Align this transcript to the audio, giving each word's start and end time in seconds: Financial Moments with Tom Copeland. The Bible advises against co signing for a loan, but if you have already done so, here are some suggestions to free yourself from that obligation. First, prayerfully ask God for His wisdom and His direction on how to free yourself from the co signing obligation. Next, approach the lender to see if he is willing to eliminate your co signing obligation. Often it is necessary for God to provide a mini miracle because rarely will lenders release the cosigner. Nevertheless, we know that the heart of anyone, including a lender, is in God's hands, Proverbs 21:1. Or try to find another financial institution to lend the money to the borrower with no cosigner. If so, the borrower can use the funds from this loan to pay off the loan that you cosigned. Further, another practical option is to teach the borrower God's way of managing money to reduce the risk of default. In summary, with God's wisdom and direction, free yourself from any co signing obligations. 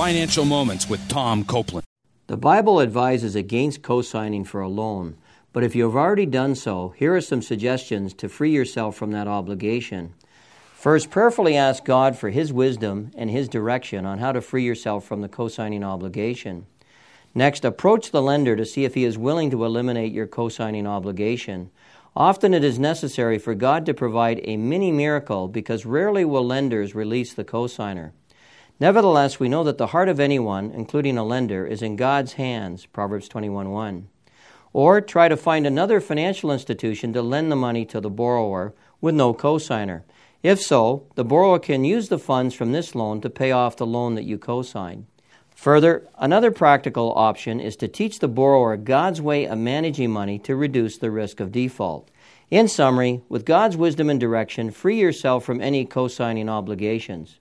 Financial 0.00 0.46
Moments 0.46 0.88
with 0.88 1.06
Tom 1.10 1.44
Copeland. 1.44 1.84
The 2.26 2.38
Bible 2.38 2.80
advises 2.80 3.36
against 3.36 3.82
co 3.82 4.00
signing 4.00 4.46
for 4.46 4.62
a 4.62 4.66
loan, 4.66 5.18
but 5.52 5.62
if 5.62 5.76
you 5.76 5.84
have 5.84 5.94
already 5.94 6.24
done 6.24 6.54
so, 6.54 6.94
here 6.96 7.14
are 7.14 7.20
some 7.20 7.42
suggestions 7.42 8.14
to 8.14 8.30
free 8.30 8.50
yourself 8.50 8.96
from 8.96 9.10
that 9.10 9.28
obligation. 9.28 10.14
First, 10.72 11.10
prayerfully 11.10 11.54
ask 11.54 11.84
God 11.84 12.16
for 12.16 12.30
His 12.30 12.50
wisdom 12.50 13.10
and 13.14 13.30
His 13.30 13.46
direction 13.46 14.06
on 14.06 14.20
how 14.20 14.32
to 14.32 14.40
free 14.40 14.64
yourself 14.64 15.04
from 15.04 15.20
the 15.20 15.28
co 15.28 15.48
signing 15.48 15.84
obligation. 15.84 16.64
Next, 17.34 17.62
approach 17.62 18.10
the 18.10 18.22
lender 18.22 18.56
to 18.56 18.64
see 18.64 18.86
if 18.86 18.94
he 18.94 19.04
is 19.04 19.18
willing 19.18 19.50
to 19.50 19.66
eliminate 19.66 20.12
your 20.12 20.26
co 20.26 20.48
signing 20.48 20.86
obligation. 20.86 21.70
Often 22.16 22.54
it 22.54 22.64
is 22.64 22.78
necessary 22.78 23.38
for 23.38 23.54
God 23.54 23.84
to 23.84 23.92
provide 23.92 24.40
a 24.44 24.56
mini 24.56 24.92
miracle 24.92 25.46
because 25.46 25.84
rarely 25.84 26.24
will 26.24 26.46
lenders 26.46 26.94
release 26.94 27.34
the 27.34 27.44
cosigner. 27.44 28.12
Nevertheless, 28.80 29.38
we 29.38 29.50
know 29.50 29.62
that 29.64 29.76
the 29.76 29.88
heart 29.88 30.08
of 30.08 30.18
anyone, 30.18 30.72
including 30.74 31.18
a 31.18 31.24
lender, 31.24 31.66
is 31.66 31.82
in 31.82 31.96
God's 31.96 32.32
hands, 32.32 32.86
Proverbs 32.86 33.28
21:1. 33.28 34.08
Or 34.72 35.02
try 35.02 35.28
to 35.28 35.36
find 35.36 35.66
another 35.66 36.00
financial 36.00 36.50
institution 36.50 37.12
to 37.12 37.20
lend 37.20 37.52
the 37.52 37.56
money 37.56 37.84
to 37.84 38.00
the 38.00 38.08
borrower 38.08 38.72
with 39.02 39.14
no 39.14 39.34
cosigner. 39.34 40.00
If 40.42 40.62
so, 40.62 41.02
the 41.14 41.24
borrower 41.24 41.58
can 41.58 41.84
use 41.84 42.08
the 42.08 42.18
funds 42.18 42.54
from 42.54 42.72
this 42.72 42.94
loan 42.94 43.20
to 43.20 43.28
pay 43.28 43.52
off 43.52 43.76
the 43.76 43.84
loan 43.84 44.14
that 44.14 44.24
you 44.24 44.38
cosigned. 44.38 45.04
Further, 45.54 46.08
another 46.16 46.50
practical 46.50 47.12
option 47.14 47.60
is 47.60 47.76
to 47.76 47.88
teach 47.88 48.20
the 48.20 48.28
borrower 48.28 48.78
God's 48.78 49.20
way 49.20 49.46
of 49.46 49.58
managing 49.58 50.10
money 50.10 50.38
to 50.38 50.56
reduce 50.56 50.96
the 50.96 51.10
risk 51.10 51.38
of 51.38 51.52
default. 51.52 52.08
In 52.50 52.66
summary, 52.66 53.20
with 53.28 53.44
God's 53.44 53.76
wisdom 53.76 54.08
and 54.08 54.18
direction, 54.18 54.70
free 54.70 54.98
yourself 54.98 55.44
from 55.44 55.60
any 55.60 55.84
co 55.84 56.08
signing 56.08 56.48
obligations. 56.48 57.40